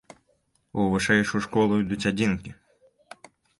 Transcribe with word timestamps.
У 0.83 0.85
вышэйшую 0.93 1.43
школу 1.47 1.79
ідуць 1.85 2.01
адзінкі. 2.13 2.51